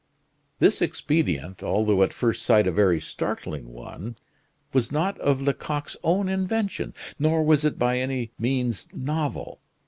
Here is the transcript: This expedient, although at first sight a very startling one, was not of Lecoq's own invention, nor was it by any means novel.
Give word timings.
This 0.57 0.81
expedient, 0.81 1.61
although 1.61 2.01
at 2.01 2.11
first 2.11 2.41
sight 2.41 2.65
a 2.65 2.71
very 2.71 2.99
startling 2.99 3.67
one, 3.69 4.15
was 4.73 4.91
not 4.91 5.15
of 5.19 5.41
Lecoq's 5.41 5.95
own 6.01 6.27
invention, 6.27 6.95
nor 7.19 7.43
was 7.43 7.63
it 7.63 7.77
by 7.77 7.99
any 7.99 8.31
means 8.39 8.87
novel. 8.95 9.61